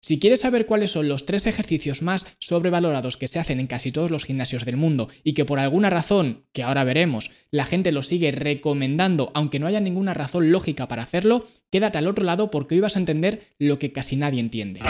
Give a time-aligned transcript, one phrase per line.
[0.00, 3.90] Si quieres saber cuáles son los tres ejercicios más sobrevalorados que se hacen en casi
[3.90, 7.90] todos los gimnasios del mundo y que por alguna razón, que ahora veremos, la gente
[7.90, 12.50] los sigue recomendando aunque no haya ninguna razón lógica para hacerlo, quédate al otro lado
[12.50, 14.80] porque hoy vas a entender lo que casi nadie entiende.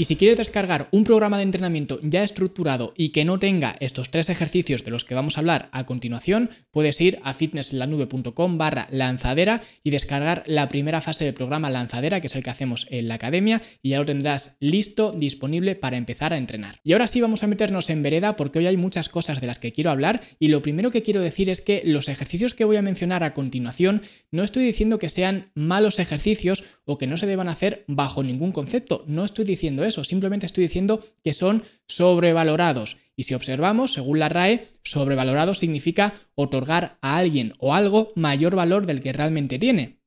[0.00, 4.10] Y si quieres descargar un programa de entrenamiento ya estructurado y que no tenga estos
[4.10, 8.86] tres ejercicios de los que vamos a hablar a continuación, puedes ir a fitnesslanube.com barra
[8.92, 13.08] lanzadera y descargar la primera fase del programa lanzadera, que es el que hacemos en
[13.08, 16.78] la academia, y ya lo tendrás listo, disponible para empezar a entrenar.
[16.84, 19.58] Y ahora sí vamos a meternos en vereda porque hoy hay muchas cosas de las
[19.58, 22.76] que quiero hablar y lo primero que quiero decir es que los ejercicios que voy
[22.76, 27.26] a mencionar a continuación no estoy diciendo que sean malos ejercicios o que no se
[27.26, 32.96] deban hacer bajo ningún concepto, no estoy diciendo eso, simplemente estoy diciendo que son sobrevalorados.
[33.16, 38.86] Y si observamos, según la RAE, sobrevalorado significa otorgar a alguien o algo mayor valor
[38.86, 39.98] del que realmente tiene.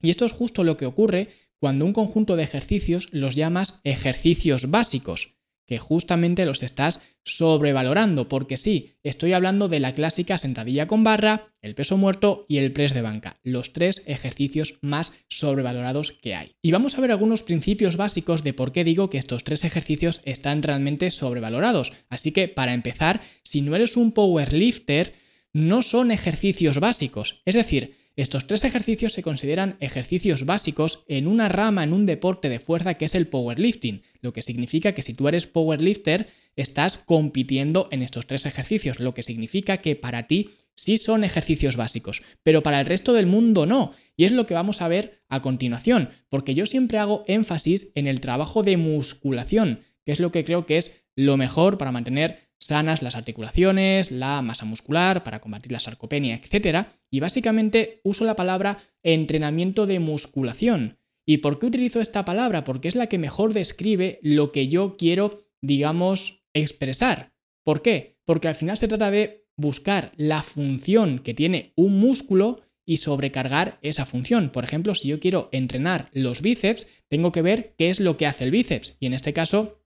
[0.00, 4.70] Y esto es justo lo que ocurre cuando un conjunto de ejercicios los llamas ejercicios
[4.70, 5.39] básicos
[5.70, 11.54] que justamente los estás sobrevalorando, porque sí, estoy hablando de la clásica sentadilla con barra,
[11.62, 16.56] el peso muerto y el press de banca, los tres ejercicios más sobrevalorados que hay.
[16.60, 20.22] Y vamos a ver algunos principios básicos de por qué digo que estos tres ejercicios
[20.24, 21.92] están realmente sobrevalorados.
[22.08, 25.14] Así que, para empezar, si no eres un powerlifter,
[25.52, 31.48] no son ejercicios básicos, es decir, estos tres ejercicios se consideran ejercicios básicos en una
[31.48, 35.14] rama, en un deporte de fuerza que es el powerlifting, lo que significa que si
[35.14, 40.50] tú eres powerlifter, estás compitiendo en estos tres ejercicios, lo que significa que para ti
[40.74, 43.92] sí son ejercicios básicos, pero para el resto del mundo no.
[44.16, 48.06] Y es lo que vamos a ver a continuación, porque yo siempre hago énfasis en
[48.06, 52.50] el trabajo de musculación, que es lo que creo que es lo mejor para mantener
[52.58, 56.88] sanas las articulaciones, la masa muscular, para combatir la sarcopenia, etc.
[57.10, 60.98] Y básicamente uso la palabra entrenamiento de musculación.
[61.26, 62.64] ¿Y por qué utilizo esta palabra?
[62.64, 67.32] Porque es la que mejor describe lo que yo quiero, digamos, expresar.
[67.64, 68.18] ¿Por qué?
[68.24, 73.78] Porque al final se trata de buscar la función que tiene un músculo y sobrecargar
[73.82, 74.50] esa función.
[74.50, 78.26] Por ejemplo, si yo quiero entrenar los bíceps, tengo que ver qué es lo que
[78.26, 78.96] hace el bíceps.
[78.98, 79.79] Y en este caso,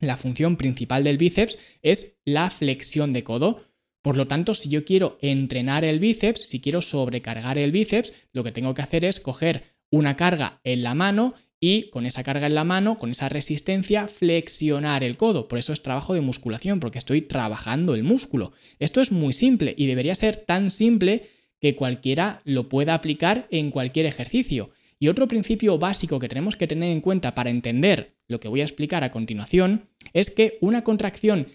[0.00, 3.64] la función principal del bíceps es la flexión de codo.
[4.02, 8.42] Por lo tanto, si yo quiero entrenar el bíceps, si quiero sobrecargar el bíceps, lo
[8.42, 12.46] que tengo que hacer es coger una carga en la mano y con esa carga
[12.46, 15.46] en la mano, con esa resistencia, flexionar el codo.
[15.46, 18.52] Por eso es trabajo de musculación, porque estoy trabajando el músculo.
[18.78, 21.28] Esto es muy simple y debería ser tan simple
[21.60, 24.70] que cualquiera lo pueda aplicar en cualquier ejercicio.
[24.98, 28.62] Y otro principio básico que tenemos que tener en cuenta para entender lo que voy
[28.62, 31.48] a explicar a continuación es que una contracción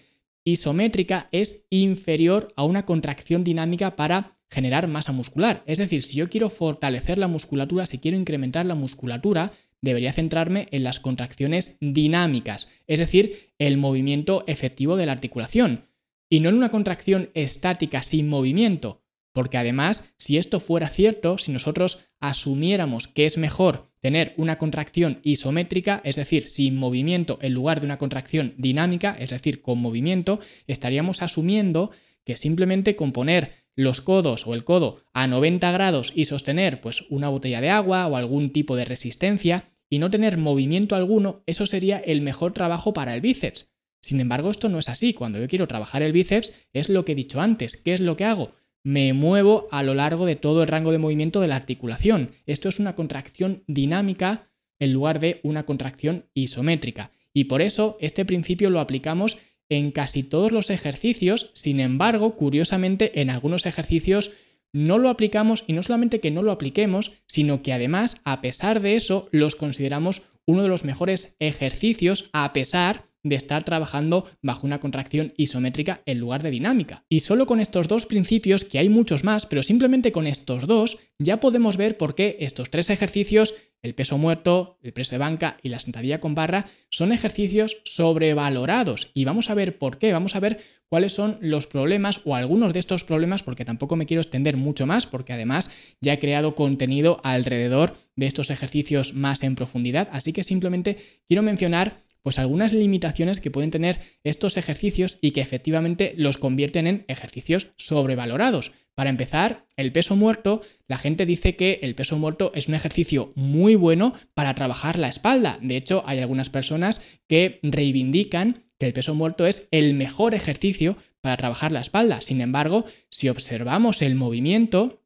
[0.44, 5.62] isométrica es inferior a una contracción dinámica para generar masa muscular.
[5.66, 9.52] Es decir, si yo quiero fortalecer la musculatura, si quiero incrementar la musculatura,
[9.82, 15.88] debería centrarme en las contracciones dinámicas, es decir, el movimiento efectivo de la articulación,
[16.28, 19.02] y no en una contracción estática sin movimiento,
[19.32, 25.20] porque además, si esto fuera cierto, si nosotros asumiéramos que es mejor tener una contracción
[25.22, 30.40] isométrica, es decir, sin movimiento en lugar de una contracción dinámica, es decir, con movimiento,
[30.66, 31.90] estaríamos asumiendo
[32.24, 37.04] que simplemente con poner los codos o el codo a 90 grados y sostener pues
[37.10, 41.66] una botella de agua o algún tipo de resistencia y no tener movimiento alguno, eso
[41.66, 43.68] sería el mejor trabajo para el bíceps.
[44.00, 45.14] Sin embargo, esto no es así.
[45.14, 47.76] Cuando yo quiero trabajar el bíceps, es lo que he dicho antes.
[47.76, 48.52] ¿Qué es lo que hago?
[48.86, 52.30] Me muevo a lo largo de todo el rango de movimiento de la articulación.
[52.46, 54.48] Esto es una contracción dinámica
[54.78, 57.10] en lugar de una contracción isométrica.
[57.32, 59.38] Y por eso este principio lo aplicamos
[59.68, 64.30] en casi todos los ejercicios, sin embargo, curiosamente, en algunos ejercicios
[64.72, 68.80] no lo aplicamos y no solamente que no lo apliquemos, sino que además, a pesar
[68.80, 74.66] de eso, los consideramos uno de los mejores ejercicios a pesar de estar trabajando bajo
[74.66, 77.04] una contracción isométrica en lugar de dinámica.
[77.08, 80.98] Y solo con estos dos principios, que hay muchos más, pero simplemente con estos dos,
[81.18, 85.58] ya podemos ver por qué estos tres ejercicios, el peso muerto, el press de banca
[85.62, 89.10] y la sentadilla con barra, son ejercicios sobrevalorados.
[89.14, 92.72] Y vamos a ver por qué, vamos a ver cuáles son los problemas o algunos
[92.72, 95.70] de estos problemas, porque tampoco me quiero extender mucho más, porque además
[96.00, 100.08] ya he creado contenido alrededor de estos ejercicios más en profundidad.
[100.12, 100.96] Así que simplemente
[101.28, 106.88] quiero mencionar pues algunas limitaciones que pueden tener estos ejercicios y que efectivamente los convierten
[106.88, 108.72] en ejercicios sobrevalorados.
[108.96, 113.32] Para empezar, el peso muerto, la gente dice que el peso muerto es un ejercicio
[113.36, 115.60] muy bueno para trabajar la espalda.
[115.62, 120.96] De hecho, hay algunas personas que reivindican que el peso muerto es el mejor ejercicio
[121.20, 122.22] para trabajar la espalda.
[122.22, 125.00] Sin embargo, si observamos el movimiento,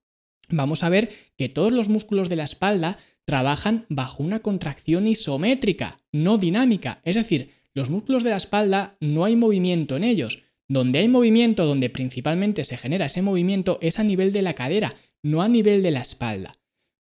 [0.48, 2.96] vamos a ver que todos los músculos de la espalda
[3.30, 7.00] trabajan bajo una contracción isométrica, no dinámica.
[7.04, 10.42] Es decir, los músculos de la espalda no hay movimiento en ellos.
[10.66, 14.96] Donde hay movimiento, donde principalmente se genera ese movimiento, es a nivel de la cadera,
[15.22, 16.54] no a nivel de la espalda.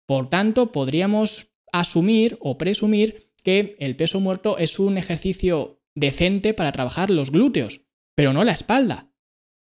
[0.05, 6.71] Por tanto, podríamos asumir o presumir que el peso muerto es un ejercicio decente para
[6.71, 7.81] trabajar los glúteos,
[8.13, 9.08] pero no la espalda.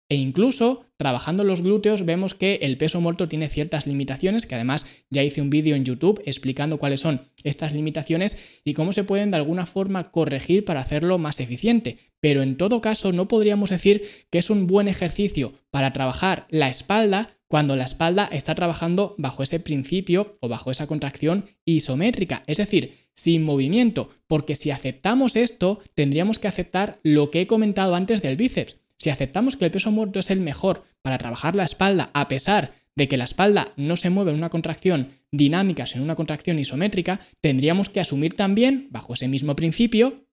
[0.10, 4.88] E incluso trabajando los glúteos vemos que el peso muerto tiene ciertas limitaciones, que además
[5.12, 9.30] ya hice un vídeo en YouTube explicando cuáles son estas limitaciones y cómo se pueden
[9.30, 12.00] de alguna forma corregir para hacerlo más eficiente.
[12.20, 16.70] Pero en todo caso no podríamos decir que es un buen ejercicio para trabajar la
[16.70, 22.58] espalda cuando la espalda está trabajando bajo ese principio o bajo esa contracción isométrica, es
[22.58, 28.22] decir, sin movimiento, porque si aceptamos esto, tendríamos que aceptar lo que he comentado antes
[28.22, 28.79] del bíceps.
[29.00, 32.74] Si aceptamos que el peso muerto es el mejor para trabajar la espalda, a pesar
[32.96, 36.60] de que la espalda no se mueve en una contracción dinámica, sino en una contracción
[36.60, 40.26] isométrica, tendríamos que asumir también, bajo ese mismo principio,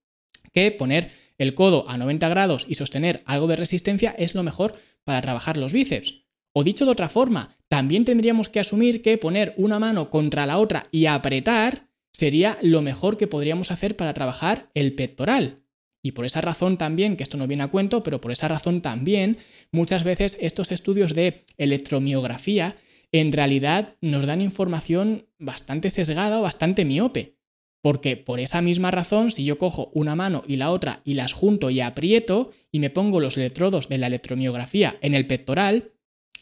[0.52, 4.74] que poner el codo a 90 grados y sostener algo de resistencia es lo mejor
[5.04, 6.24] para trabajar los bíceps.
[6.52, 10.58] O dicho de otra forma, también tendríamos que asumir que poner una mano contra la
[10.58, 15.65] otra y apretar sería lo mejor que podríamos hacer para trabajar el pectoral.
[16.06, 18.80] Y por esa razón también, que esto no viene a cuento, pero por esa razón
[18.80, 19.38] también,
[19.72, 22.76] muchas veces estos estudios de electromiografía
[23.10, 27.34] en realidad nos dan información bastante sesgada o bastante miope.
[27.82, 31.32] Porque por esa misma razón, si yo cojo una mano y la otra y las
[31.32, 35.90] junto y aprieto y me pongo los electrodos de la electromiografía en el pectoral,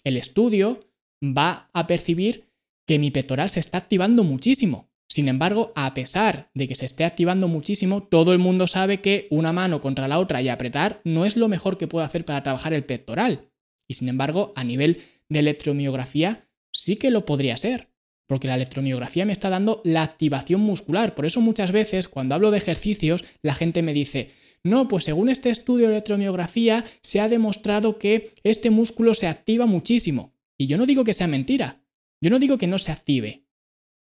[0.05, 0.81] el estudio
[1.22, 2.50] va a percibir
[2.87, 4.90] que mi pectoral se está activando muchísimo.
[5.08, 9.28] Sin embargo, a pesar de que se esté activando muchísimo, todo el mundo sabe que
[9.30, 12.42] una mano contra la otra y apretar no es lo mejor que puedo hacer para
[12.42, 13.50] trabajar el pectoral.
[13.86, 17.90] Y sin embargo, a nivel de electromiografía, sí que lo podría ser.
[18.26, 21.14] Porque la electromiografía me está dando la activación muscular.
[21.14, 24.30] Por eso muchas veces cuando hablo de ejercicios, la gente me dice,
[24.62, 29.66] no, pues según este estudio de electromiografía se ha demostrado que este músculo se activa
[29.66, 30.32] muchísimo.
[30.56, 31.82] Y yo no digo que sea mentira.
[32.22, 33.44] Yo no digo que no se active.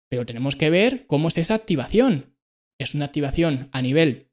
[0.08, 2.37] Pero tenemos que ver cómo es esa activación.
[2.79, 4.26] Es una activación a nivel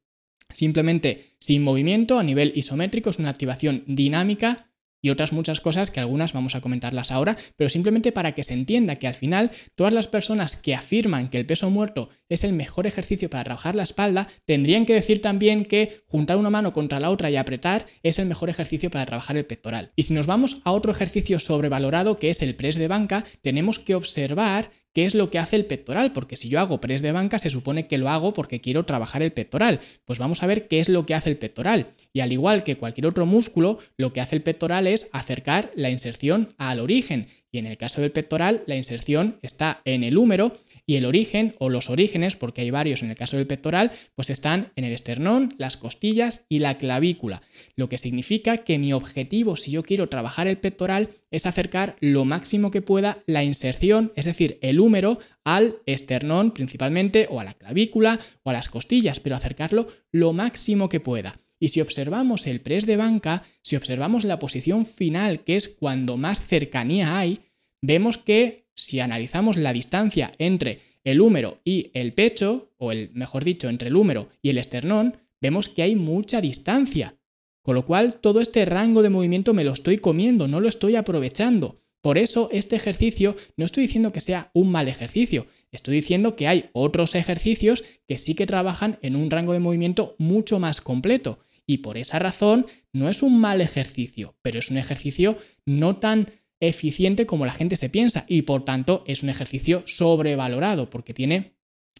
[0.50, 4.70] simplemente sin movimiento, a nivel isométrico, es una activación dinámica
[5.02, 8.54] y otras muchas cosas que algunas vamos a comentarlas ahora, pero simplemente para que se
[8.54, 12.54] entienda que al final todas las personas que afirman que el peso muerto es el
[12.54, 17.00] mejor ejercicio para trabajar la espalda, tendrían que decir también que juntar una mano contra
[17.00, 19.92] la otra y apretar es el mejor ejercicio para trabajar el pectoral.
[19.94, 23.78] Y si nos vamos a otro ejercicio sobrevalorado que es el press de banca, tenemos
[23.78, 27.12] que observar qué es lo que hace el pectoral, porque si yo hago press de
[27.12, 29.80] banca se supone que lo hago porque quiero trabajar el pectoral.
[30.04, 31.88] Pues vamos a ver qué es lo que hace el pectoral.
[32.12, 35.90] Y al igual que cualquier otro músculo, lo que hace el pectoral es acercar la
[35.90, 37.28] inserción al origen.
[37.50, 41.54] Y en el caso del pectoral, la inserción está en el húmero y el origen
[41.58, 44.92] o los orígenes, porque hay varios en el caso del pectoral, pues están en el
[44.92, 47.42] esternón, las costillas y la clavícula.
[47.76, 52.24] Lo que significa que mi objetivo, si yo quiero trabajar el pectoral, es acercar lo
[52.24, 57.54] máximo que pueda la inserción, es decir, el húmero, al esternón principalmente, o a la
[57.54, 61.40] clavícula, o a las costillas, pero acercarlo lo máximo que pueda.
[61.58, 66.16] Y si observamos el press de banca, si observamos la posición final, que es cuando
[66.16, 67.40] más cercanía hay,
[67.80, 73.44] vemos que si analizamos la distancia entre el húmero y el pecho, o el, mejor
[73.44, 77.16] dicho, entre el húmero y el esternón, vemos que hay mucha distancia.
[77.62, 80.96] Con lo cual, todo este rango de movimiento me lo estoy comiendo, no lo estoy
[80.96, 81.80] aprovechando.
[82.00, 86.46] Por eso, este ejercicio no estoy diciendo que sea un mal ejercicio, estoy diciendo que
[86.46, 91.38] hay otros ejercicios que sí que trabajan en un rango de movimiento mucho más completo.
[91.66, 96.28] Y por esa razón, no es un mal ejercicio, pero es un ejercicio no tan
[96.68, 101.54] eficiente como la gente se piensa y por tanto es un ejercicio sobrevalorado porque tiene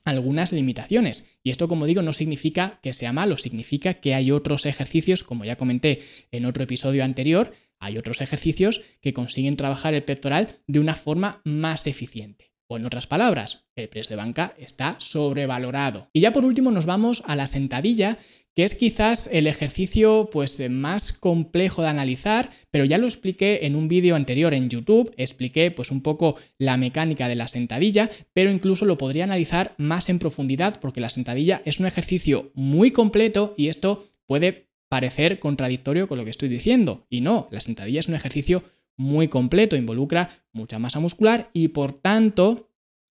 [0.04, 1.25] algunas limitaciones.
[1.42, 5.44] Y esto, como digo, no significa que sea malo, significa que hay otros ejercicios, como
[5.44, 10.80] ya comenté en otro episodio anterior, hay otros ejercicios que consiguen trabajar el pectoral de
[10.80, 12.53] una forma más eficiente.
[12.66, 16.09] O en otras palabras, el press de banca está sobrevalorado.
[16.12, 18.18] Y ya por último nos vamos a la sentadilla,
[18.54, 23.75] que es quizás el ejercicio pues más complejo de analizar, pero ya lo expliqué en
[23.75, 28.50] un vídeo anterior en YouTube, expliqué pues un poco la mecánica de la sentadilla, pero
[28.50, 33.54] incluso lo podría analizar más en profundidad porque la sentadilla es un ejercicio muy completo
[33.56, 37.04] y esto puede parecer contradictorio con lo que estoy diciendo.
[37.11, 38.62] Y no, la sentadilla es un ejercicio
[38.96, 42.70] muy completo, involucra mucha masa muscular y por tanto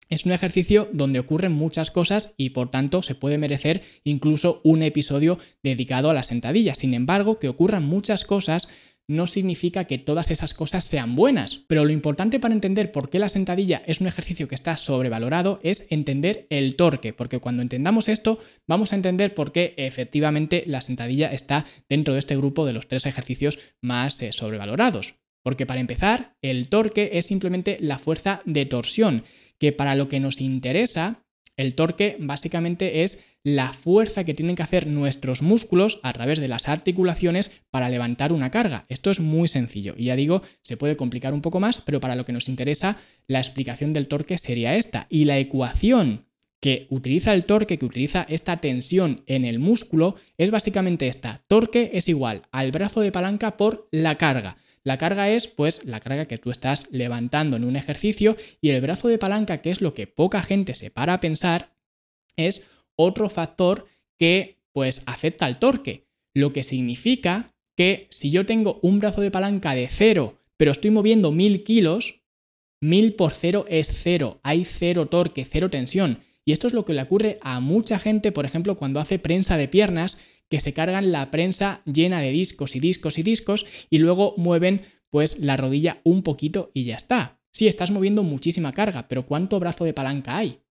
[0.09, 4.83] es un ejercicio donde ocurren muchas cosas y por tanto se puede merecer incluso un
[4.83, 6.75] episodio dedicado a la sentadilla.
[6.75, 8.69] Sin embargo, que ocurran muchas cosas
[9.07, 13.19] no significa que todas esas cosas sean buenas, pero lo importante para entender por qué
[13.19, 18.09] la sentadilla es un ejercicio que está sobrevalorado es entender el torque, porque cuando entendamos
[18.09, 22.73] esto vamos a entender por qué efectivamente la sentadilla está dentro de este grupo de
[22.73, 25.15] los tres ejercicios más eh, sobrevalorados.
[25.45, 29.25] Porque para empezar, el torque es simplemente la fuerza de torsión,
[29.59, 31.23] que para lo que nos interesa,
[31.55, 36.47] el torque básicamente es la fuerza que tienen que hacer nuestros músculos a través de
[36.47, 38.87] las articulaciones para levantar una carga.
[38.89, 42.15] Esto es muy sencillo y ya digo, se puede complicar un poco más, pero para
[42.15, 42.97] lo que nos interesa,
[43.27, 45.05] la explicación del torque sería esta.
[45.11, 46.25] Y la ecuación
[46.59, 51.43] que utiliza el torque, que utiliza esta tensión en el músculo, es básicamente esta.
[51.47, 54.57] Torque es igual al brazo de palanca por la carga.
[54.85, 58.81] La carga es pues la carga que tú estás levantando en un ejercicio y el
[58.81, 61.75] brazo de palanca, que es lo que poca gente se para a pensar,
[62.37, 62.63] es
[62.95, 63.87] otro factor
[64.19, 69.31] que pues afecta al torque, lo que significa que si yo tengo un brazo de
[69.31, 72.21] palanca de cero, pero estoy moviendo mil kilos,
[72.79, 76.19] mil por cero es cero, hay cero torque, cero tensión.
[76.45, 79.57] Y esto es lo que le ocurre a mucha gente, por ejemplo, cuando hace prensa
[79.57, 83.97] de piernas, que se cargan la prensa llena de discos y discos y discos y
[83.97, 87.39] luego mueven pues la rodilla un poquito y ya está.
[87.51, 90.61] Sí, estás moviendo muchísima carga, pero ¿cuánto brazo de palanca hay?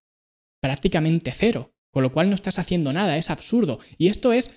[0.61, 3.81] Prácticamente cero, con lo cual no estás haciendo nada, es absurdo.
[3.97, 4.55] Y esto es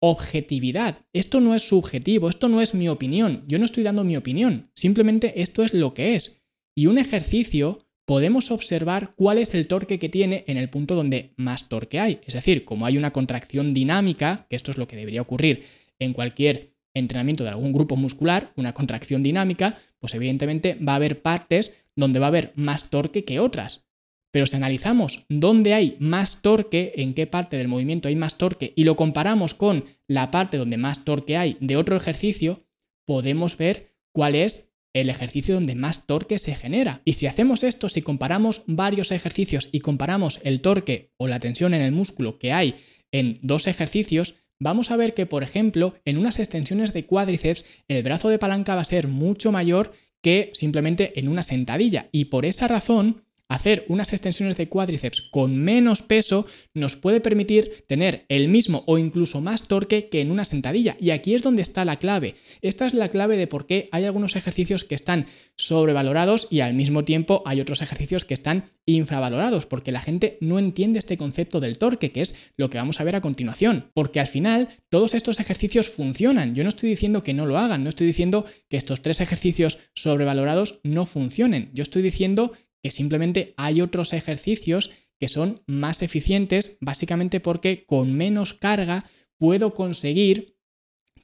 [0.00, 4.16] objetividad, esto no es subjetivo, esto no es mi opinión, yo no estoy dando mi
[4.16, 6.42] opinión, simplemente esto es lo que es.
[6.74, 11.34] Y un ejercicio podemos observar cuál es el torque que tiene en el punto donde
[11.36, 12.20] más torque hay.
[12.24, 15.64] Es decir, como hay una contracción dinámica, que esto es lo que debería ocurrir
[15.98, 21.20] en cualquier entrenamiento de algún grupo muscular, una contracción dinámica, pues evidentemente va a haber
[21.20, 23.86] partes donde va a haber más torque que otras.
[24.30, 28.72] Pero si analizamos dónde hay más torque, en qué parte del movimiento hay más torque,
[28.76, 32.64] y lo comparamos con la parte donde más torque hay de otro ejercicio,
[33.06, 37.02] podemos ver cuál es el ejercicio donde más torque se genera.
[37.04, 41.74] Y si hacemos esto, si comparamos varios ejercicios y comparamos el torque o la tensión
[41.74, 42.76] en el músculo que hay
[43.12, 48.02] en dos ejercicios, vamos a ver que, por ejemplo, en unas extensiones de cuádriceps, el
[48.02, 52.08] brazo de palanca va a ser mucho mayor que simplemente en una sentadilla.
[52.10, 57.84] Y por esa razón, hacer unas extensiones de cuádriceps con menos peso nos puede permitir
[57.86, 60.96] tener el mismo o incluso más torque que en una sentadilla.
[61.00, 62.34] Y aquí es donde está la clave.
[62.62, 65.26] Esta es la clave de por qué hay algunos ejercicios que están
[65.56, 70.58] sobrevalorados y al mismo tiempo hay otros ejercicios que están infravalorados, porque la gente no
[70.58, 73.90] entiende este concepto del torque, que es lo que vamos a ver a continuación.
[73.94, 76.54] Porque al final todos estos ejercicios funcionan.
[76.54, 79.78] Yo no estoy diciendo que no lo hagan, no estoy diciendo que estos tres ejercicios
[79.94, 81.70] sobrevalorados no funcionen.
[81.74, 82.52] Yo estoy diciendo
[82.86, 89.74] que simplemente hay otros ejercicios que son más eficientes, básicamente porque con menos carga puedo
[89.74, 90.56] conseguir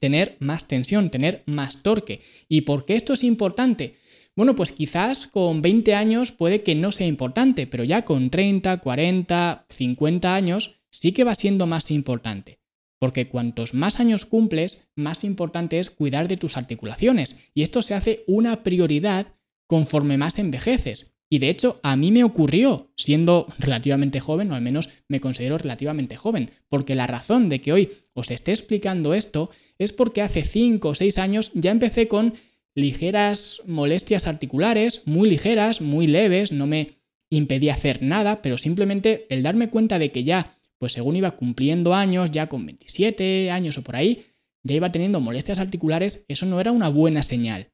[0.01, 2.21] tener más tensión, tener más torque.
[2.49, 3.95] ¿Y por qué esto es importante?
[4.35, 8.81] Bueno, pues quizás con 20 años puede que no sea importante, pero ya con 30,
[8.81, 12.59] 40, 50 años sí que va siendo más importante.
[12.99, 17.39] Porque cuantos más años cumples, más importante es cuidar de tus articulaciones.
[17.53, 19.27] Y esto se hace una prioridad
[19.65, 21.13] conforme más envejeces.
[21.33, 25.57] Y de hecho, a mí me ocurrió siendo relativamente joven, o al menos me considero
[25.57, 29.49] relativamente joven, porque la razón de que hoy os esté explicando esto
[29.79, 32.35] es porque hace 5 o 6 años ya empecé con
[32.75, 36.99] ligeras molestias articulares, muy ligeras, muy leves, no me
[37.31, 41.95] impedía hacer nada, pero simplemente el darme cuenta de que ya, pues según iba cumpliendo
[41.95, 44.27] años, ya con 27 años o por ahí,
[44.61, 47.72] ya iba teniendo molestias articulares, eso no era una buena señal.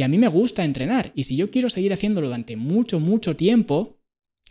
[0.00, 1.12] Y a mí me gusta entrenar.
[1.14, 3.98] Y si yo quiero seguir haciéndolo durante mucho, mucho tiempo,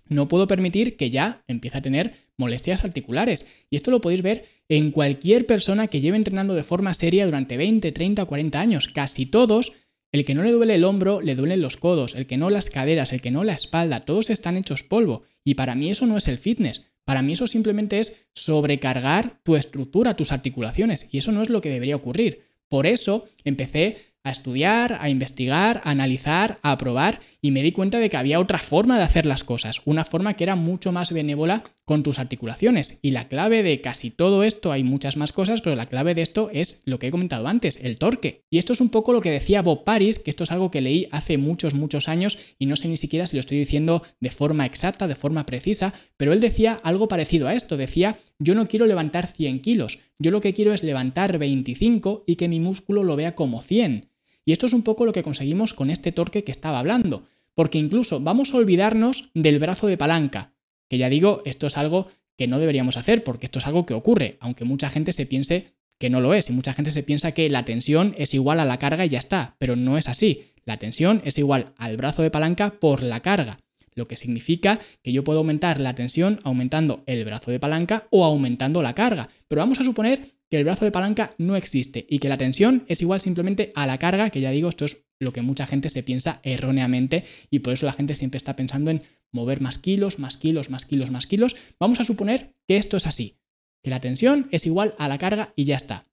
[0.07, 3.47] no puedo permitir que ya empiece a tener molestias articulares.
[3.71, 7.57] Y esto lo podéis ver en cualquier persona que lleve entrenando de forma seria durante
[7.57, 8.89] 20, 30 o 40 años.
[8.89, 9.73] Casi todos,
[10.11, 12.69] el que no le duele el hombro, le duelen los codos, el que no las
[12.69, 15.23] caderas, el que no la espalda, todos están hechos polvo.
[15.43, 16.85] Y para mí eso no es el fitness.
[17.05, 21.09] Para mí eso simplemente es sobrecargar tu estructura, tus articulaciones.
[21.11, 22.43] Y eso no es lo que debería ocurrir.
[22.67, 23.97] Por eso empecé
[24.29, 28.39] a estudiar, a investigar, a analizar, a probar y me di cuenta de que había
[28.39, 32.19] otra forma de hacer las cosas, una forma que era mucho más benévola con tus
[32.19, 32.99] articulaciones.
[33.01, 36.21] Y la clave de casi todo esto, hay muchas más cosas, pero la clave de
[36.21, 38.43] esto es lo que he comentado antes, el torque.
[38.49, 40.81] Y esto es un poco lo que decía Bob Paris, que esto es algo que
[40.81, 44.29] leí hace muchos, muchos años y no sé ni siquiera si lo estoy diciendo de
[44.29, 48.67] forma exacta, de forma precisa, pero él decía algo parecido a esto, decía, yo no
[48.67, 53.03] quiero levantar 100 kilos, yo lo que quiero es levantar 25 y que mi músculo
[53.03, 54.09] lo vea como 100.
[54.49, 57.77] Y esto es un poco lo que conseguimos con este torque que estaba hablando, porque
[57.77, 60.55] incluso vamos a olvidarnos del brazo de palanca,
[60.87, 63.93] que ya digo, esto es algo que no deberíamos hacer, porque esto es algo que
[63.93, 67.31] ocurre, aunque mucha gente se piense que no lo es, y mucha gente se piensa
[67.31, 70.45] que la tensión es igual a la carga y ya está, pero no es así.
[70.65, 73.59] La tensión es igual al brazo de palanca por la carga,
[73.93, 78.25] lo que significa que yo puedo aumentar la tensión aumentando el brazo de palanca o
[78.25, 79.29] aumentando la carga.
[79.47, 82.85] Pero vamos a suponer que el brazo de palanca no existe y que la tensión
[82.87, 85.89] es igual simplemente a la carga, que ya digo, esto es lo que mucha gente
[85.89, 90.17] se piensa erróneamente y por eso la gente siempre está pensando en mover más kilos,
[90.17, 91.55] más kilos, más kilos, más kilos.
[91.79, 93.37] Vamos a suponer que esto es así,
[93.83, 96.07] que la tensión es igual a la carga y ya está.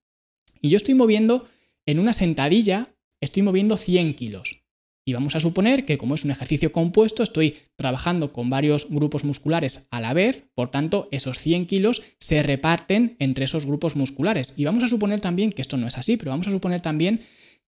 [0.60, 1.48] Y yo estoy moviendo
[1.86, 4.65] en una sentadilla, estoy moviendo 100 kilos.
[5.08, 9.24] Y vamos a suponer que como es un ejercicio compuesto, estoy trabajando con varios grupos
[9.24, 14.54] musculares a la vez, por tanto, esos 100 kilos se reparten entre esos grupos musculares.
[14.56, 17.20] Y vamos a suponer también que esto no es así, pero vamos a suponer también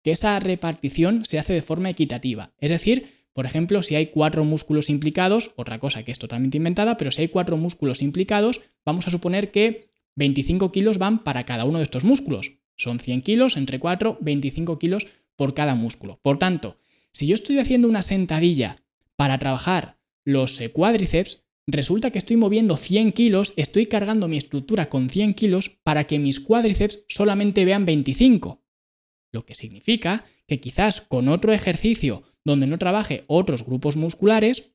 [0.02, 2.50] que esa repartición se hace de forma equitativa.
[2.58, 6.96] Es decir, por ejemplo, si hay cuatro músculos implicados, otra cosa que es totalmente inventada,
[6.96, 11.66] pero si hay cuatro músculos implicados, vamos a suponer que 25 kilos van para cada
[11.66, 12.54] uno de estos músculos.
[12.74, 16.18] Son 100 kilos entre 4, 25 kilos por cada músculo.
[16.20, 16.78] Por tanto,
[17.12, 18.82] si yo estoy haciendo una sentadilla
[19.16, 24.88] para trabajar los eh, cuádriceps, resulta que estoy moviendo 100 kilos, estoy cargando mi estructura
[24.88, 28.62] con 100 kilos para que mis cuádriceps solamente vean 25.
[29.32, 34.74] Lo que significa que quizás con otro ejercicio donde no trabaje otros grupos musculares,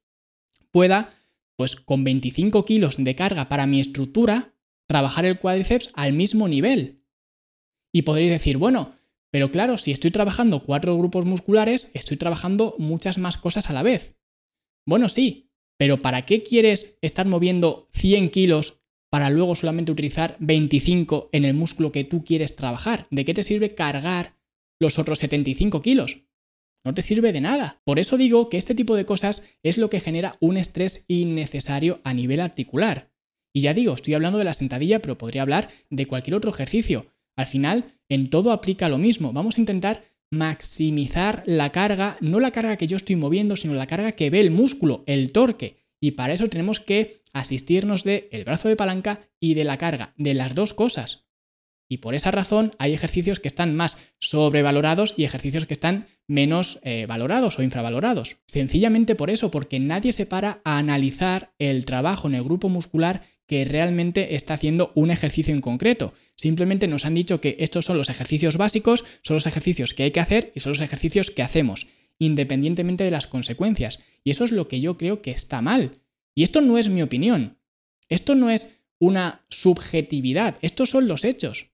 [0.71, 1.09] pueda,
[1.55, 4.53] pues con 25 kilos de carga para mi estructura,
[4.87, 7.03] trabajar el cuádriceps al mismo nivel.
[7.91, 8.95] Y podréis decir, bueno,
[9.33, 13.81] pero claro, si estoy trabajando cuatro grupos musculares, estoy trabajando muchas más cosas a la
[13.81, 14.15] vez.
[14.85, 15.49] Bueno, sí,
[15.79, 21.55] pero ¿para qué quieres estar moviendo 100 kilos para luego solamente utilizar 25 en el
[21.55, 23.07] músculo que tú quieres trabajar?
[23.09, 24.37] ¿De qué te sirve cargar
[24.79, 26.19] los otros 75 kilos?
[26.85, 27.81] No te sirve de nada.
[27.85, 32.01] Por eso digo que este tipo de cosas es lo que genera un estrés innecesario
[32.03, 33.11] a nivel articular.
[33.51, 37.07] Y ya digo, estoy hablando de la sentadilla, pero podría hablar de cualquier otro ejercicio.
[37.35, 39.33] Al final, en todo aplica lo mismo.
[39.33, 43.87] Vamos a intentar maximizar la carga, no la carga que yo estoy moviendo, sino la
[43.87, 45.77] carga que ve el músculo, el torque.
[45.99, 50.13] Y para eso tenemos que asistirnos del el brazo de palanca y de la carga,
[50.17, 51.25] de las dos cosas.
[51.89, 56.79] Y por esa razón hay ejercicios que están más sobrevalorados y ejercicios que están menos
[56.83, 58.37] eh, valorados o infravalorados.
[58.47, 63.23] Sencillamente por eso, porque nadie se para a analizar el trabajo en el grupo muscular
[63.47, 66.13] que realmente está haciendo un ejercicio en concreto.
[66.35, 70.11] Simplemente nos han dicho que estos son los ejercicios básicos, son los ejercicios que hay
[70.11, 71.87] que hacer y son los ejercicios que hacemos,
[72.19, 73.99] independientemente de las consecuencias.
[74.23, 75.99] Y eso es lo que yo creo que está mal.
[76.35, 77.57] Y esto no es mi opinión.
[78.09, 80.57] Esto no es una subjetividad.
[80.61, 81.67] Estos son los hechos.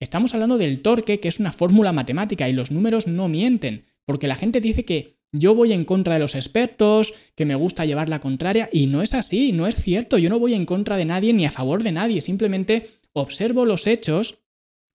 [0.00, 4.28] Estamos hablando del torque, que es una fórmula matemática, y los números no mienten, porque
[4.28, 8.08] la gente dice que yo voy en contra de los expertos, que me gusta llevar
[8.08, 11.04] la contraria, y no es así, no es cierto, yo no voy en contra de
[11.04, 14.38] nadie ni a favor de nadie, simplemente observo los hechos,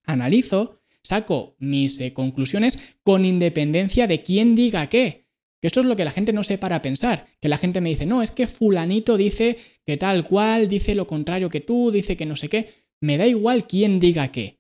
[0.06, 5.24] analizo, saco mis eh, conclusiones con independencia de quién diga qué.
[5.62, 7.89] Que esto es lo que la gente no se para pensar, que la gente me
[7.89, 12.17] dice, no, es que fulanito dice que tal cual, dice lo contrario que tú, dice
[12.17, 12.69] que no sé qué,
[13.02, 14.60] me da igual quién diga qué.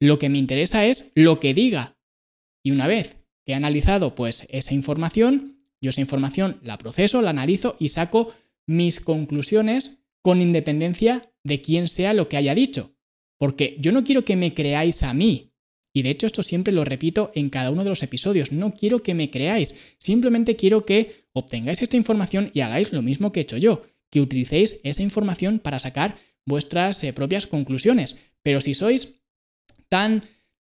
[0.00, 1.96] Lo que me interesa es lo que diga.
[2.62, 7.30] Y una vez que he analizado pues esa información, yo esa información la proceso, la
[7.30, 8.32] analizo y saco
[8.66, 12.94] mis conclusiones con independencia de quién sea lo que haya dicho.
[13.38, 15.52] Porque yo no quiero que me creáis a mí.
[15.92, 18.50] Y de hecho esto siempre lo repito en cada uno de los episodios.
[18.50, 19.74] No quiero que me creáis.
[19.98, 23.82] Simplemente quiero que obtengáis esta información y hagáis lo mismo que he hecho yo.
[24.10, 28.16] Que utilicéis esa información para sacar vuestras eh, propias conclusiones.
[28.42, 29.14] Pero si sois
[29.88, 30.24] tan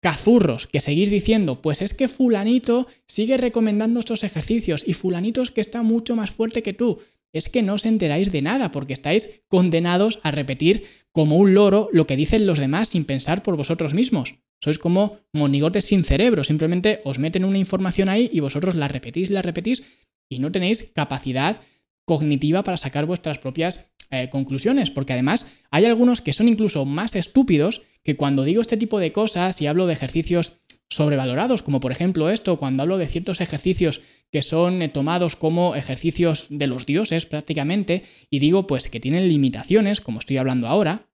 [0.05, 5.51] cazurros que seguís diciendo, pues es que fulanito sigue recomendando estos ejercicios y fulanito es
[5.51, 6.99] que está mucho más fuerte que tú.
[7.33, 11.89] Es que no os enteráis de nada porque estáis condenados a repetir como un loro
[11.91, 14.35] lo que dicen los demás sin pensar por vosotros mismos.
[14.61, 19.31] Sois como monigotes sin cerebro, simplemente os meten una información ahí y vosotros la repetís,
[19.31, 19.85] la repetís
[20.29, 21.63] y no tenéis capacidad
[22.05, 27.17] cognitiva para sacar vuestras propias eh, conclusiones, porque además hay algunos que son incluso más
[27.17, 30.53] estúpidos que cuando digo este tipo de cosas y hablo de ejercicios
[30.91, 35.75] sobrevalorados, como por ejemplo esto, cuando hablo de ciertos ejercicios que son eh, tomados como
[35.75, 41.09] ejercicios de los dioses prácticamente, y digo pues que tienen limitaciones, como estoy hablando ahora,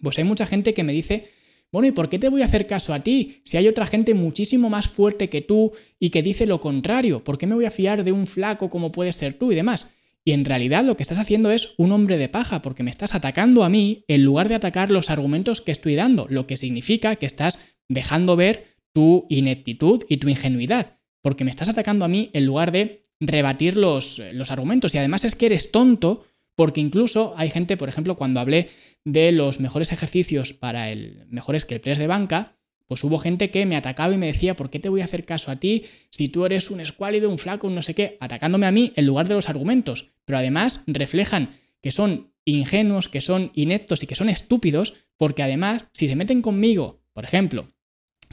[0.00, 1.30] pues hay mucha gente que me dice,
[1.70, 4.14] bueno, ¿y por qué te voy a hacer caso a ti si hay otra gente
[4.14, 7.22] muchísimo más fuerte que tú y que dice lo contrario?
[7.22, 9.88] ¿Por qué me voy a fiar de un flaco como puedes ser tú y demás?
[10.24, 13.14] Y en realidad lo que estás haciendo es un hombre de paja, porque me estás
[13.14, 17.16] atacando a mí en lugar de atacar los argumentos que estoy dando, lo que significa
[17.16, 17.58] que estás
[17.88, 22.70] dejando ver tu ineptitud y tu ingenuidad, porque me estás atacando a mí en lugar
[22.70, 24.94] de rebatir los, los argumentos.
[24.94, 28.68] Y además es que eres tonto, porque incluso hay gente, por ejemplo, cuando hablé
[29.04, 32.56] de los mejores ejercicios para el mejores que el press de banca,
[32.86, 35.24] pues hubo gente que me atacaba y me decía, ¿por qué te voy a hacer
[35.24, 38.16] caso a ti si tú eres un escuálido, un flaco, un no sé qué?
[38.20, 40.10] Atacándome a mí en lugar de los argumentos.
[40.24, 45.86] Pero además reflejan que son ingenuos, que son ineptos y que son estúpidos, porque además,
[45.92, 47.68] si se meten conmigo, por ejemplo,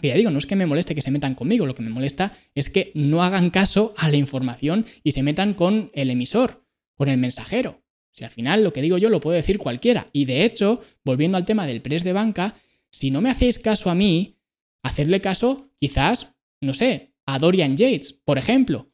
[0.02, 1.90] que ya digo, no es que me moleste que se metan conmigo, lo que me
[1.90, 6.64] molesta es que no hagan caso a la información y se metan con el emisor,
[6.96, 7.84] con el mensajero.
[8.12, 10.08] Si al final lo que digo yo lo puede decir cualquiera.
[10.12, 12.56] Y de hecho, volviendo al tema del press de banca,
[12.92, 14.39] si no me hacéis caso a mí,
[14.84, 18.92] hacedle caso quizás, no sé, a Dorian Yates, por ejemplo,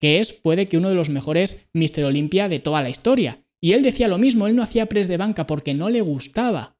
[0.00, 2.04] que es puede que uno de los mejores Mr.
[2.04, 3.44] Olympia de toda la historia.
[3.60, 6.76] Y él decía lo mismo, él no hacía press de banca porque no le gustaba.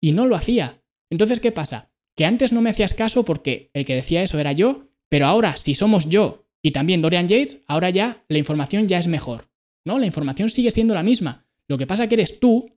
[0.00, 0.82] Y no lo hacía.
[1.10, 1.92] Entonces, ¿qué pasa?
[2.16, 5.56] Que antes no me hacías caso porque el que decía eso era yo, pero ahora,
[5.56, 9.48] si somos yo y también Dorian Yates, ahora ya la información ya es mejor.
[9.86, 9.98] ¿No?
[9.98, 11.46] La información sigue siendo la misma.
[11.68, 12.70] Lo que pasa que eres tú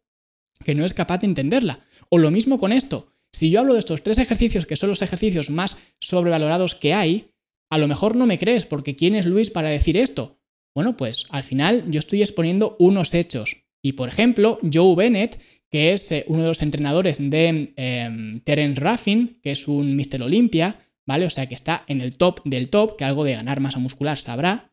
[0.63, 1.85] que no es capaz de entenderla.
[2.09, 3.13] O lo mismo con esto.
[3.33, 7.31] Si yo hablo de estos tres ejercicios que son los ejercicios más sobrevalorados que hay,
[7.69, 10.39] a lo mejor no me crees porque ¿quién es Luis para decir esto?
[10.75, 13.57] Bueno, pues al final yo estoy exponiendo unos hechos.
[13.83, 18.79] Y por ejemplo, Joe Bennett, que es eh, uno de los entrenadores de eh, Terence
[18.79, 20.21] Ruffin, que es un Mr.
[20.21, 21.25] Olympia, ¿vale?
[21.25, 24.17] O sea que está en el top del top, que algo de ganar masa muscular
[24.17, 24.71] sabrá.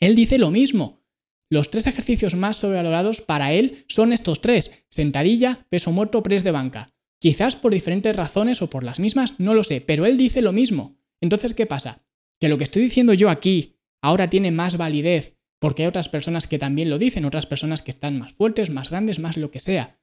[0.00, 1.00] Él dice lo mismo.
[1.48, 6.52] Los tres ejercicios más sobrevalorados para él son estos tres: sentadilla, peso muerto, press de
[6.52, 6.92] banca.
[7.20, 10.52] Quizás por diferentes razones o por las mismas, no lo sé, pero él dice lo
[10.52, 10.96] mismo.
[11.20, 12.02] Entonces, ¿qué pasa?
[12.40, 16.46] Que lo que estoy diciendo yo aquí ahora tiene más validez porque hay otras personas
[16.46, 19.60] que también lo dicen, otras personas que están más fuertes, más grandes, más lo que
[19.60, 20.00] sea.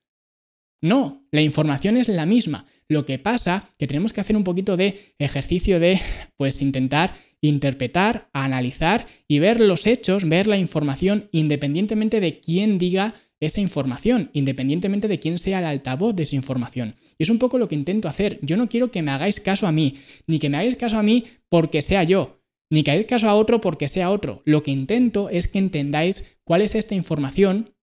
[0.82, 2.68] No, la información es la misma.
[2.88, 6.00] Lo que pasa que tenemos que hacer un poquito de ejercicio de
[6.38, 13.16] pues intentar interpretar, analizar y ver los hechos, ver la información independientemente de quién diga
[13.40, 16.96] esa información, independientemente de quién sea el altavoz de esa información.
[17.18, 18.40] Y es un poco lo que intento hacer.
[18.42, 21.04] Yo no quiero que me hagáis caso a mí, ni que me hagáis caso a
[21.04, 24.42] mí porque sea yo, ni que hagáis caso a otro porque sea otro.
[24.46, 27.74] Lo que intento es que entendáis cuál es esta información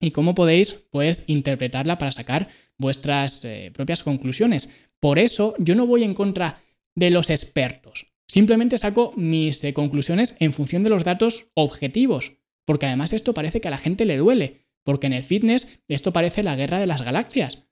[0.00, 4.68] y cómo podéis, pues, interpretarla para sacar vuestras eh, propias conclusiones.
[5.00, 6.62] Por eso yo no voy en contra
[6.94, 8.06] de los expertos.
[8.28, 12.32] Simplemente saco mis eh, conclusiones en función de los datos objetivos,
[12.66, 14.64] porque además esto parece que a la gente le duele.
[14.84, 17.66] Porque en el fitness esto parece la guerra de las galaxias.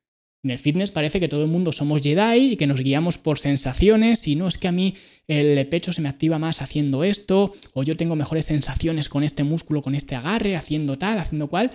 [0.44, 3.38] En el fitness parece que todo el mundo somos Jedi y que nos guiamos por
[3.38, 4.94] sensaciones y no es que a mí
[5.28, 9.44] el pecho se me activa más haciendo esto o yo tengo mejores sensaciones con este
[9.44, 11.70] músculo, con este agarre, haciendo tal, haciendo cual.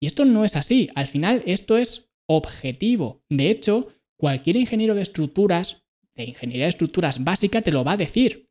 [0.00, 0.90] Y esto no es así.
[0.96, 3.22] Al final esto es objetivo.
[3.28, 5.84] De hecho, cualquier ingeniero de estructuras,
[6.16, 8.50] de ingeniería de estructuras básica, te lo va a decir.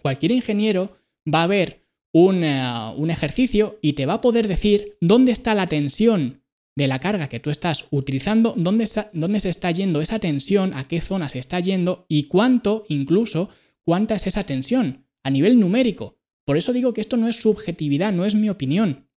[0.00, 0.96] Cualquier ingeniero
[1.26, 6.42] va a ver un, ejercicio y te va a poder decir dónde está la tensión
[6.76, 10.84] de la carga que tú estás utilizando, dónde, dónde se está yendo esa tensión, a
[10.84, 13.48] qué zona se está yendo y cuánto, incluso,
[13.82, 16.18] cuánta es esa tensión a nivel numérico.
[16.44, 19.08] Por eso digo que esto no es subjetividad, no es mi opinión.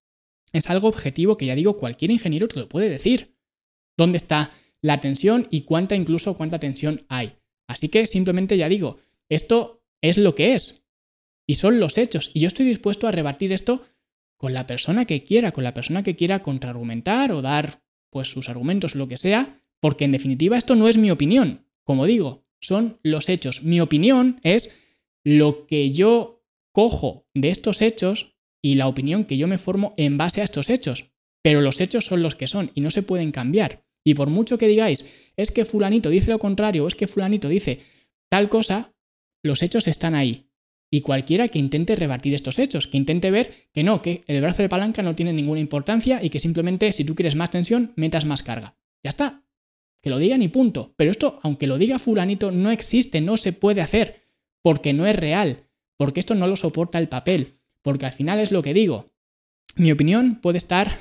[0.54, 3.38] Es algo objetivo que ya digo, cualquier ingeniero te lo puede decir.
[3.98, 7.34] ¿Dónde está la tensión y cuánta incluso cuánta tensión hay?
[7.68, 8.98] Así que simplemente ya digo,
[9.30, 10.86] esto es lo que es
[11.46, 12.32] y son los hechos.
[12.34, 13.84] Y yo estoy dispuesto a rebatir esto
[14.40, 18.48] con la persona que quiera, con la persona que quiera contraargumentar o dar pues sus
[18.48, 21.68] argumentos, lo que sea, porque en definitiva esto no es mi opinión.
[21.84, 23.64] Como digo, son los hechos.
[23.64, 24.76] Mi opinión es
[25.26, 30.18] lo que yo cojo de estos hechos y la opinión que yo me formo en
[30.18, 31.12] base a estos hechos.
[31.44, 33.84] Pero los hechos son los que son y no se pueden cambiar.
[34.06, 37.50] Y por mucho que digáis, es que fulanito dice lo contrario o es que fulanito
[37.50, 37.82] dice
[38.30, 38.94] tal cosa,
[39.44, 40.49] los hechos están ahí
[40.92, 44.62] y cualquiera que intente rebatir estos hechos, que intente ver que no, que el brazo
[44.62, 48.26] de palanca no tiene ninguna importancia y que simplemente si tú quieres más tensión, metas
[48.26, 48.76] más carga.
[49.04, 49.44] Ya está.
[50.02, 50.94] Que lo digan y punto.
[50.96, 54.24] Pero esto, aunque lo diga fulanito, no existe, no se puede hacer,
[54.62, 58.52] porque no es real, porque esto no lo soporta el papel, porque al final es
[58.52, 59.12] lo que digo.
[59.76, 60.98] Mi opinión puede estar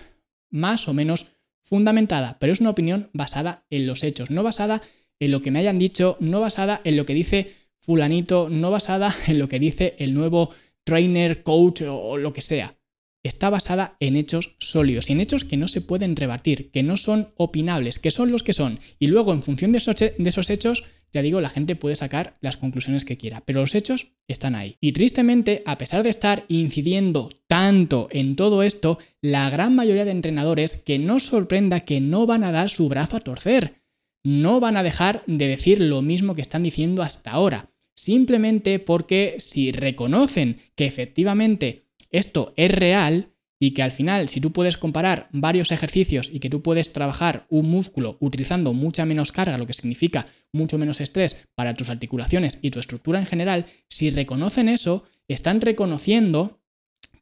[0.51, 1.27] más o menos
[1.63, 4.83] fundamentada, pero es una opinión basada en los hechos, no basada
[5.21, 7.53] en lo que me hayan dicho, no basada en lo que dice
[7.89, 10.51] fulanito, no basada en lo que dice el nuevo
[10.85, 12.77] trainer, coach o lo que sea.
[13.25, 16.99] Está basada en hechos sólidos y en hechos que no se pueden rebatir, que no
[16.99, 18.79] son opinables, que son los que son.
[18.99, 23.07] Y luego, en función de esos, hechos, ya digo, la gente puede sacar las conclusiones
[23.07, 24.77] que quiera, pero los hechos están ahí.
[24.83, 30.11] Y tristemente, a pesar de estar incidiendo tanto en todo esto, la gran mayoría de
[30.11, 33.79] entrenadores que no sorprenda que no van a dar su brazo a torcer,
[34.25, 39.35] no van a dejar de decir lo mismo que están diciendo hasta ahora, simplemente porque
[39.39, 45.29] si reconocen que efectivamente esto es real y que al final si tú puedes comparar
[45.33, 49.73] varios ejercicios y que tú puedes trabajar un músculo utilizando mucha menos carga, lo que
[49.73, 55.03] significa mucho menos estrés para tus articulaciones y tu estructura en general, si reconocen eso,
[55.27, 56.61] están reconociendo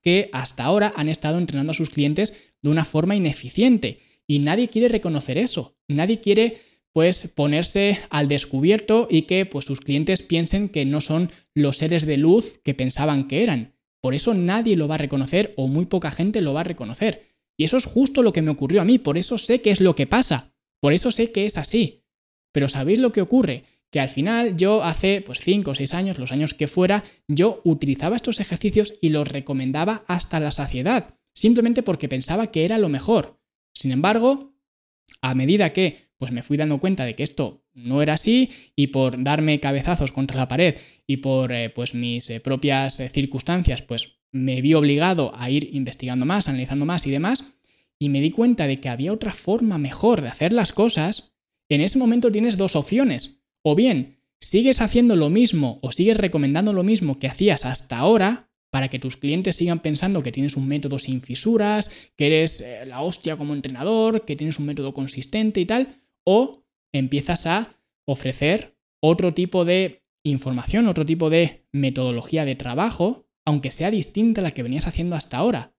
[0.02, 4.00] que hasta ahora han estado entrenando a sus clientes de una forma ineficiente.
[4.26, 6.58] Y nadie quiere reconocer eso, nadie quiere
[6.96, 12.06] pues ponerse al descubierto y que pues sus clientes piensen que no son los seres
[12.06, 13.74] de luz que pensaban que eran.
[14.00, 17.34] Por eso nadie lo va a reconocer o muy poca gente lo va a reconocer.
[17.58, 19.82] Y eso es justo lo que me ocurrió a mí, por eso sé qué es
[19.82, 22.06] lo que pasa, por eso sé que es así.
[22.50, 23.64] Pero ¿sabéis lo que ocurre?
[23.90, 27.60] Que al final yo hace pues 5 o 6 años, los años que fuera, yo
[27.64, 32.88] utilizaba estos ejercicios y los recomendaba hasta la saciedad, simplemente porque pensaba que era lo
[32.88, 33.38] mejor.
[33.74, 34.56] Sin embargo,
[35.20, 38.88] a medida que pues me fui dando cuenta de que esto no era así y
[38.88, 40.76] por darme cabezazos contra la pared
[41.06, 45.70] y por eh, pues mis eh, propias eh, circunstancias, pues me vi obligado a ir
[45.72, 47.54] investigando más, analizando más y demás,
[47.98, 51.36] y me di cuenta de que había otra forma mejor de hacer las cosas,
[51.68, 53.40] en ese momento tienes dos opciones.
[53.62, 58.50] O bien, sigues haciendo lo mismo o sigues recomendando lo mismo que hacías hasta ahora,
[58.70, 63.00] para que tus clientes sigan pensando que tienes un método sin fisuras, que eres la
[63.00, 69.32] hostia como entrenador, que tienes un método consistente y tal, o empiezas a ofrecer otro
[69.32, 74.62] tipo de información, otro tipo de metodología de trabajo, aunque sea distinta a la que
[74.62, 75.74] venías haciendo hasta ahora.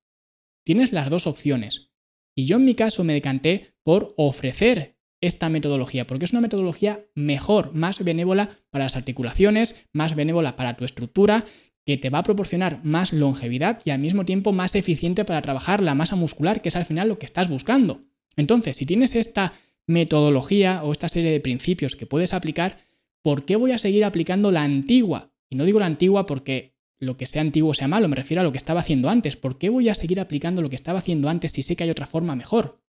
[0.65, 1.91] Tienes las dos opciones.
[2.35, 7.05] Y yo en mi caso me decanté por ofrecer esta metodología, porque es una metodología
[7.15, 11.45] mejor, más benévola para las articulaciones, más benévola para tu estructura,
[11.85, 15.81] que te va a proporcionar más longevidad y al mismo tiempo más eficiente para trabajar
[15.81, 18.03] la masa muscular, que es al final lo que estás buscando.
[18.35, 19.53] Entonces, si tienes esta
[19.87, 22.85] metodología o esta serie de principios que puedes aplicar,
[23.23, 25.31] ¿por qué voy a seguir aplicando la antigua?
[25.49, 28.43] Y no digo la antigua porque lo que sea antiguo sea malo, me refiero a
[28.43, 29.37] lo que estaba haciendo antes.
[29.37, 31.89] ¿Por qué voy a seguir aplicando lo que estaba haciendo antes si sé que hay
[31.89, 32.81] otra forma mejor?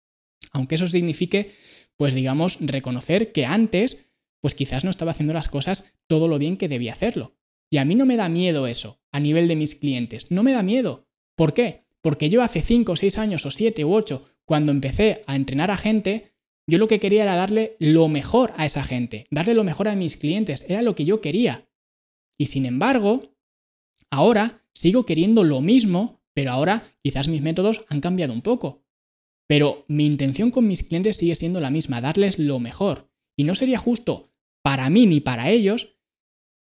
[0.51, 1.51] Aunque eso signifique,
[1.95, 4.05] pues digamos, reconocer que antes,
[4.41, 7.35] pues quizás no estaba haciendo las cosas todo lo bien que debía hacerlo.
[7.69, 10.31] Y a mí no me da miedo eso, a nivel de mis clientes.
[10.31, 11.07] No me da miedo.
[11.35, 11.85] ¿Por qué?
[12.01, 15.69] Porque yo hace 5 o 6 años o 7 u 8, cuando empecé a entrenar
[15.69, 16.33] a gente,
[16.69, 19.95] yo lo que quería era darle lo mejor a esa gente, darle lo mejor a
[19.95, 21.67] mis clientes, era lo que yo quería.
[22.37, 23.35] Y sin embargo,
[24.09, 28.85] ahora sigo queriendo lo mismo, pero ahora quizás mis métodos han cambiado un poco.
[29.47, 33.09] Pero mi intención con mis clientes sigue siendo la misma, darles lo mejor.
[33.37, 34.31] Y no sería justo
[34.63, 35.95] para mí ni para ellos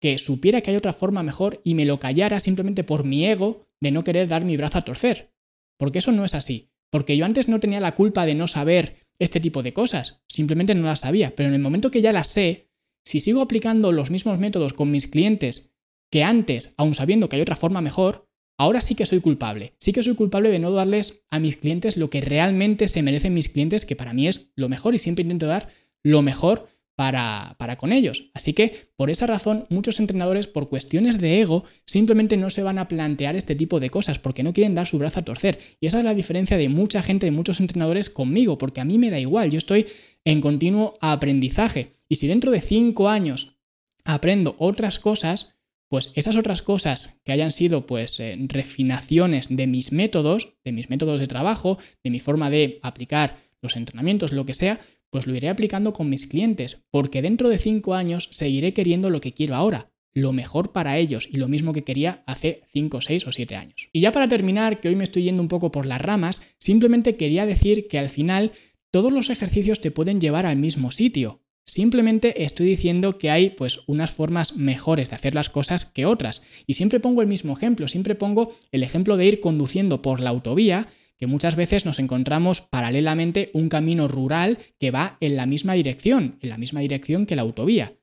[0.00, 3.66] que supiera que hay otra forma mejor y me lo callara simplemente por mi ego
[3.80, 5.34] de no querer dar mi brazo a torcer.
[5.78, 6.70] Porque eso no es así.
[6.90, 10.22] Porque yo antes no tenía la culpa de no saber este tipo de cosas.
[10.28, 11.34] Simplemente no las sabía.
[11.34, 12.70] Pero en el momento que ya las sé,
[13.04, 15.72] si sigo aplicando los mismos métodos con mis clientes
[16.10, 19.74] que antes, aun sabiendo que hay otra forma mejor, ahora sí que soy culpable.
[19.80, 23.34] Sí que soy culpable de no darles a mis clientes lo que realmente se merecen
[23.34, 25.68] mis clientes, que para mí es lo mejor y siempre intento dar
[26.02, 28.30] lo mejor para, para, con ellos.
[28.34, 32.78] Así que por esa razón muchos entrenadores por cuestiones de ego simplemente no se van
[32.78, 35.58] a plantear este tipo de cosas porque no quieren dar su brazo a torcer.
[35.78, 38.98] Y esa es la diferencia de mucha gente, de muchos entrenadores conmigo, porque a mí
[38.98, 39.86] me da igual, yo estoy
[40.24, 41.92] en continuo aprendizaje.
[42.08, 43.58] Y si dentro de cinco años
[44.04, 45.54] aprendo otras cosas,
[45.88, 50.90] pues esas otras cosas que hayan sido pues eh, refinaciones de mis métodos, de mis
[50.90, 55.34] métodos de trabajo, de mi forma de aplicar los entrenamientos, lo que sea, pues lo
[55.34, 59.54] iré aplicando con mis clientes, porque dentro de cinco años seguiré queriendo lo que quiero
[59.54, 63.54] ahora, lo mejor para ellos y lo mismo que quería hace 5, 6 o 7
[63.54, 63.90] años.
[63.92, 67.16] Y ya para terminar, que hoy me estoy yendo un poco por las ramas, simplemente
[67.16, 68.52] quería decir que al final
[68.90, 71.42] todos los ejercicios te pueden llevar al mismo sitio.
[71.66, 76.42] Simplemente estoy diciendo que hay pues unas formas mejores de hacer las cosas que otras.
[76.66, 80.30] Y siempre pongo el mismo ejemplo, siempre pongo el ejemplo de ir conduciendo por la
[80.30, 80.88] autovía
[81.18, 86.38] que muchas veces nos encontramos paralelamente un camino rural que va en la misma dirección,
[86.40, 87.94] en la misma dirección que la autovía.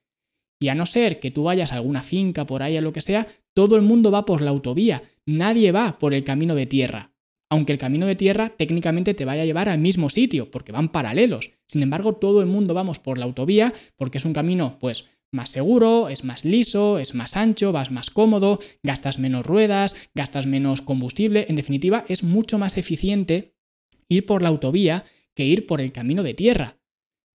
[0.60, 3.02] Y a no ser que tú vayas a alguna finca por ahí, a lo que
[3.02, 7.12] sea, todo el mundo va por la autovía, nadie va por el camino de tierra.
[7.50, 10.90] Aunque el camino de tierra técnicamente te vaya a llevar al mismo sitio, porque van
[10.90, 11.52] paralelos.
[11.68, 15.50] Sin embargo, todo el mundo vamos por la autovía porque es un camino, pues, más
[15.50, 20.82] seguro, es más liso, es más ancho, vas más cómodo, gastas menos ruedas, gastas menos
[20.82, 21.46] combustible.
[21.50, 23.56] En definitiva, es mucho más eficiente
[24.10, 26.80] ir por la autovía que ir por el camino de tierra.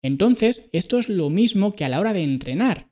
[0.01, 2.89] Entonces, esto es lo mismo que a la hora de entrenar.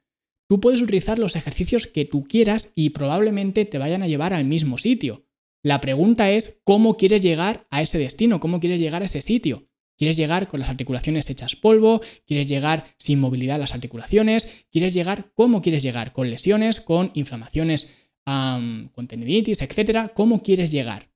[0.50, 4.46] Tú puedes utilizar los ejercicios que tú quieras y probablemente te vayan a llevar al
[4.46, 5.26] mismo sitio.
[5.64, 9.67] La pregunta es cómo quieres llegar a ese destino, cómo quieres llegar a ese sitio.
[9.98, 12.02] ¿Quieres llegar con las articulaciones hechas polvo?
[12.26, 14.66] ¿Quieres llegar sin movilidad a las articulaciones?
[14.72, 16.14] ¿Quieres llegar cómo quieres llegar?
[16.14, 16.80] ¿Con lesiones?
[16.80, 17.90] ¿Con inflamaciones?
[18.24, 19.62] ¿Con tendinitis?
[19.62, 20.10] Etcétera.
[20.10, 21.10] ¿Cómo quieres llegar?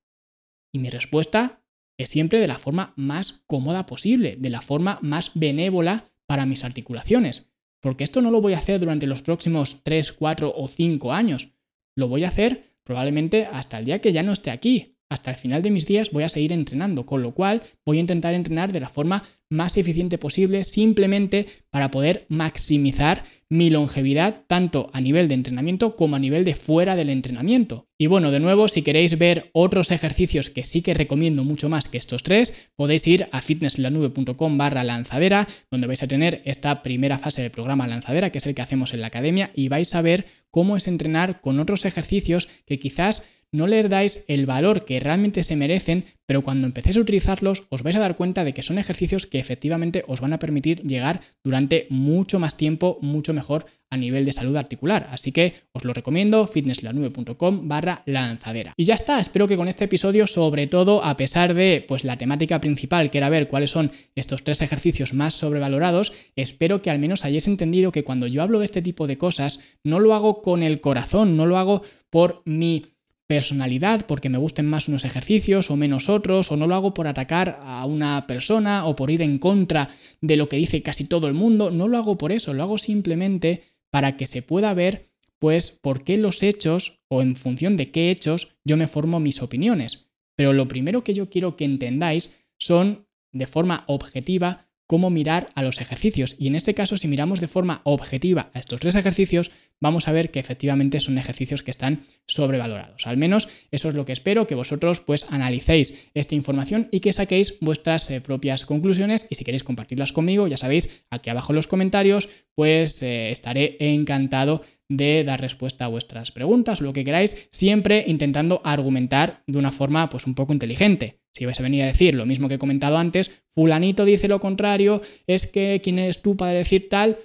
[0.73, 1.61] Y mi respuesta
[1.97, 6.63] es siempre de la forma más cómoda posible, de la forma más benévola para mis
[6.63, 7.51] articulaciones.
[7.81, 11.49] Porque esto no lo voy a hacer durante los próximos 3, 4 o 5 años.
[11.95, 15.37] Lo voy a hacer probablemente hasta el día que ya no esté aquí, hasta el
[15.37, 18.71] final de mis días voy a seguir entrenando, con lo cual voy a intentar entrenar
[18.71, 25.27] de la forma más eficiente posible simplemente para poder maximizar mi longevidad tanto a nivel
[25.27, 27.89] de entrenamiento como a nivel de fuera del entrenamiento.
[27.97, 31.89] Y bueno, de nuevo, si queréis ver otros ejercicios que sí que recomiendo mucho más
[31.89, 37.17] que estos tres, podéis ir a fitnesslanube.com barra lanzadera, donde vais a tener esta primera
[37.17, 40.01] fase del programa lanzadera, que es el que hacemos en la academia, y vais a
[40.01, 44.99] ver cómo es entrenar con otros ejercicios que quizás no les dais el valor que
[44.99, 48.63] realmente se merecen, pero cuando empecéis a utilizarlos os vais a dar cuenta de que
[48.63, 53.65] son ejercicios que efectivamente os van a permitir llegar durante mucho más tiempo, mucho mejor
[53.89, 55.09] a nivel de salud articular.
[55.11, 58.73] Así que os lo recomiendo, fitnesslanube.com barra lanzadera.
[58.77, 62.15] Y ya está, espero que con este episodio, sobre todo a pesar de pues la
[62.15, 66.99] temática principal, que era ver cuáles son estos tres ejercicios más sobrevalorados, espero que al
[66.99, 70.41] menos hayáis entendido que cuando yo hablo de este tipo de cosas, no lo hago
[70.41, 72.85] con el corazón, no lo hago por mi
[73.31, 77.07] personalidad, porque me gusten más unos ejercicios o menos otros, o no lo hago por
[77.07, 79.87] atacar a una persona o por ir en contra
[80.19, 82.77] de lo que dice casi todo el mundo, no lo hago por eso, lo hago
[82.77, 87.89] simplemente para que se pueda ver, pues, por qué los hechos o en función de
[87.89, 90.09] qué hechos yo me formo mis opiniones.
[90.35, 95.63] Pero lo primero que yo quiero que entendáis son, de forma objetiva, cómo mirar a
[95.63, 96.35] los ejercicios.
[96.37, 99.49] Y en este caso, si miramos de forma objetiva a estos tres ejercicios,
[99.79, 103.07] vamos a ver que efectivamente son ejercicios que están sobrevalorados.
[103.07, 107.13] Al menos eso es lo que espero, que vosotros pues analicéis esta información y que
[107.13, 111.55] saquéis vuestras eh, propias conclusiones y si queréis compartirlas conmigo, ya sabéis, aquí abajo en
[111.55, 114.61] los comentarios, pues eh, estaré encantado
[114.97, 119.71] de dar respuesta a vuestras preguntas o lo que queráis, siempre intentando argumentar de una
[119.71, 121.21] forma pues un poco inteligente.
[121.33, 124.39] Si vais a venir a decir lo mismo que he comentado antes, fulanito dice lo
[124.39, 127.17] contrario, es que quién eres tú para decir tal,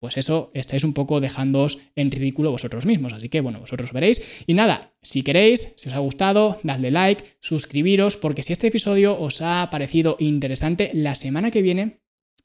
[0.00, 3.12] pues eso estáis un poco dejándoos en ridículo vosotros mismos.
[3.12, 4.44] Así que bueno, vosotros veréis.
[4.46, 9.18] Y nada, si queréis, si os ha gustado, dadle like, suscribiros, porque si este episodio
[9.18, 12.00] os ha parecido interesante, la semana que viene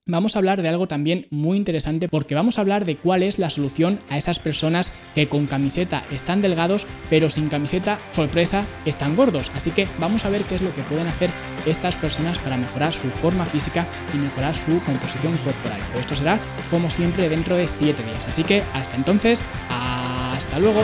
[0.06, 3.40] vamos a hablar de algo también muy interesante porque vamos a hablar de cuál es
[3.40, 9.16] la solución a esas personas que con camiseta están delgados pero sin camiseta, sorpresa, están
[9.16, 9.52] gordos.
[9.56, 11.30] Así que vamos a ver qué es lo que pueden hacer
[11.66, 15.80] estas personas para mejorar su forma física y mejorar su composición corporal.
[15.90, 16.40] Pero esto será
[16.70, 18.28] como siempre dentro de 7 días.
[18.28, 20.84] Así que hasta entonces, hasta luego.